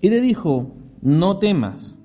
[0.00, 0.70] Y le dijo,
[1.02, 1.96] no temas,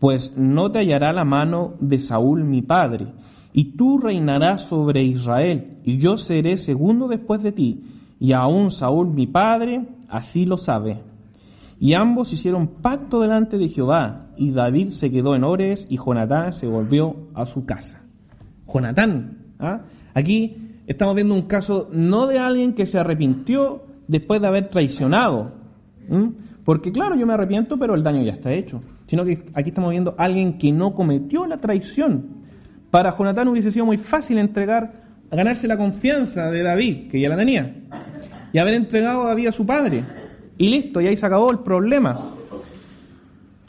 [0.00, 3.06] pues no te hallará la mano de Saúl mi padre,
[3.54, 7.84] y tú reinarás sobre Israel, y yo seré segundo después de ti,
[8.20, 11.13] y aún Saúl mi padre así lo sabe.
[11.78, 16.52] Y ambos hicieron pacto delante de Jehová, y David se quedó en Ores, y Jonatán
[16.52, 18.02] se volvió a su casa.
[18.72, 19.82] Jonatán, ¿ah?
[20.14, 20.56] aquí
[20.86, 25.52] estamos viendo un caso no de alguien que se arrepintió después de haber traicionado.
[26.64, 28.80] Porque claro, yo me arrepiento, pero el daño ya está hecho.
[29.06, 32.44] Sino que aquí estamos viendo a alguien que no cometió la traición.
[32.90, 34.92] Para Jonatán hubiese sido muy fácil entregar,
[35.30, 37.74] ganarse la confianza de David, que ya la tenía,
[38.52, 40.04] y haber entregado a David a su padre.
[40.56, 42.14] Y listo, y ahí se acabó el problema.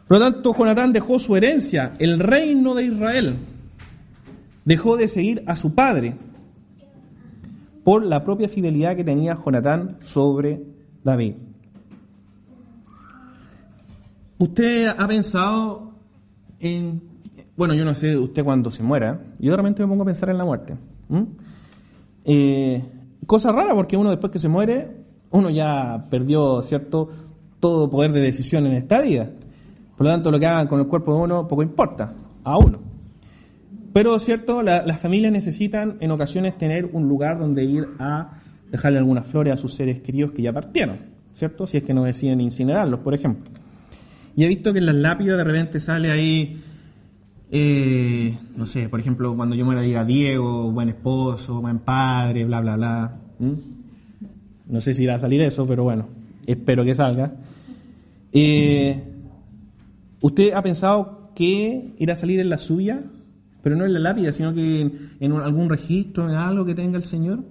[0.08, 3.36] Por lo tanto, Jonatán dejó su herencia, el reino de Israel.
[4.64, 6.16] Dejó de seguir a su padre
[7.84, 10.62] por la propia fidelidad que tenía Jonatán sobre
[11.04, 11.36] David.
[14.38, 15.92] ¿Usted ha pensado
[16.60, 17.02] en...
[17.56, 20.38] Bueno, yo no sé usted cuando se muera, yo realmente me pongo a pensar en
[20.38, 20.76] la muerte.
[22.26, 22.84] Eh,
[23.26, 25.05] cosa rara porque uno después que se muere,
[25.36, 27.10] uno ya perdió, ¿cierto?,
[27.60, 29.30] todo poder de decisión en esta vida.
[29.98, 32.14] Por lo tanto, lo que hagan con el cuerpo de uno poco importa,
[32.44, 32.80] a uno.
[33.94, 34.62] Pero, ¿cierto?
[34.62, 38.34] las familias necesitan en ocasiones tener un lugar donde ir a
[38.70, 40.98] dejarle algunas flores a sus seres queridos que ya partieron,
[41.36, 41.66] ¿cierto?
[41.66, 43.52] Si es que no deciden incinerarlos, por ejemplo.
[44.36, 46.62] Y he visto que en las lápidas de repente sale ahí,
[47.52, 52.60] eh, no sé, por ejemplo, cuando yo muera diga Diego, buen esposo, buen padre, bla,
[52.60, 53.18] bla, bla.
[54.68, 56.08] No sé si irá a salir eso, pero bueno,
[56.46, 57.34] espero que salga.
[58.34, 59.04] Eh,
[60.22, 63.04] ¿Usted ha pensado que irá a salir en la suya?
[63.66, 67.04] pero no en la lápida, sino que en, algún registro, en algo que tenga el
[67.04, 67.44] Señor.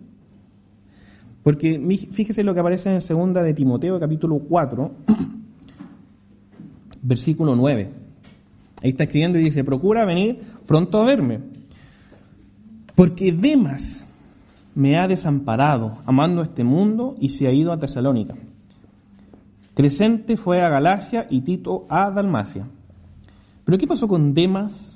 [1.43, 1.81] Porque
[2.13, 4.93] fíjese lo que aparece en segunda de Timoteo, capítulo 4,
[7.03, 7.91] versículo 9.
[8.81, 11.41] Ahí está escribiendo y dice, procura venir pronto a verme,
[12.95, 14.04] porque Demas
[14.75, 18.35] me ha desamparado, amando este mundo, y se ha ido a Tesalónica.
[19.75, 22.67] Crescente fue a Galacia y Tito a Dalmacia.
[23.65, 24.95] Pero ¿qué pasó con Demas?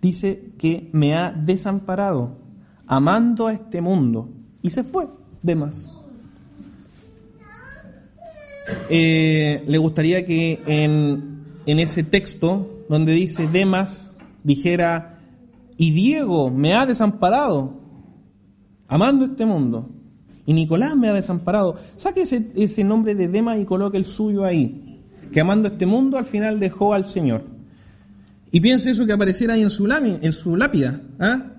[0.00, 2.38] dice que me ha desamparado,
[2.86, 4.28] amando a este mundo,
[4.62, 5.08] y se fue,
[5.42, 5.92] Demas.
[8.88, 15.18] Eh, le gustaría que en, en ese texto, donde dice Demas, dijera,
[15.76, 17.79] y Diego me ha desamparado,
[18.90, 19.88] amando este mundo.
[20.44, 21.76] Y Nicolás me ha desamparado.
[21.96, 25.00] Saque ese, ese nombre de Demas y coloque el suyo ahí.
[25.32, 27.44] Que amando este mundo al final dejó al Señor.
[28.50, 31.00] Y piense eso que apareciera ahí en su, lápida.
[31.20, 31.52] ¿ah?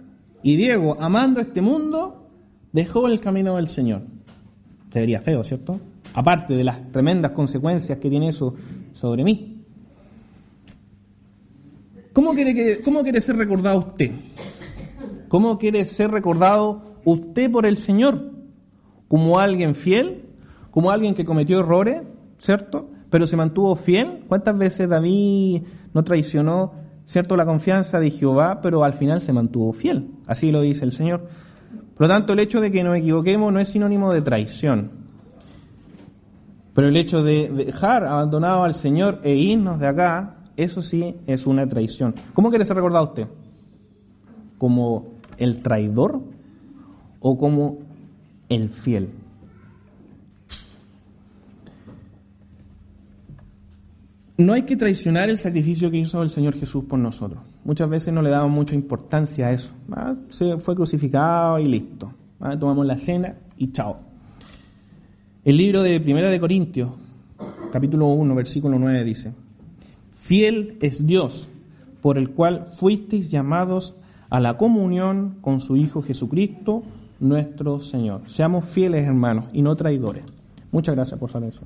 [0.43, 2.27] Y Diego, amando este mundo,
[2.73, 4.01] dejó el camino del Señor.
[4.91, 5.79] Se vería feo, ¿cierto?
[6.13, 8.55] Aparte de las tremendas consecuencias que tiene eso
[8.91, 9.63] sobre mí.
[12.11, 14.11] ¿Cómo quiere, cómo quiere ser recordado usted?
[15.29, 18.31] ¿Cómo quiere ser recordado usted por el Señor?
[19.07, 20.25] ¿Como alguien fiel?
[20.71, 22.01] ¿Como alguien que cometió errores?
[22.39, 22.89] ¿Cierto?
[23.09, 24.23] Pero se mantuvo fiel.
[24.27, 29.73] ¿Cuántas veces David no traicionó cierto la confianza de Jehová, pero al final se mantuvo
[29.73, 30.07] fiel.
[30.27, 31.27] Así lo dice el Señor.
[31.97, 34.91] Por lo tanto, el hecho de que nos equivoquemos no es sinónimo de traición.
[36.73, 41.45] Pero el hecho de dejar abandonado al Señor e irnos de acá, eso sí es
[41.45, 42.15] una traición.
[42.33, 43.27] ¿Cómo quiere ser recordado usted?
[44.57, 46.21] ¿Como el traidor
[47.21, 47.77] o como
[48.49, 49.09] el fiel?
[54.37, 57.43] No hay que traicionar el sacrificio que hizo el Señor Jesús por nosotros.
[57.63, 59.71] Muchas veces no le damos mucha importancia a eso.
[59.91, 62.11] Ah, se fue crucificado y listo.
[62.39, 63.99] Ah, tomamos la cena y chao.
[65.45, 66.89] El libro de Primera de Corintios,
[67.71, 69.33] capítulo 1, versículo 9 dice,
[70.19, 71.47] Fiel es Dios,
[72.01, 73.95] por el cual fuisteis llamados
[74.31, 76.83] a la comunión con su Hijo Jesucristo,
[77.21, 78.21] nuestro Señor.
[78.27, 80.23] Seamos fieles hermanos y no traidores.
[80.71, 81.61] Muchas gracias por saber eso.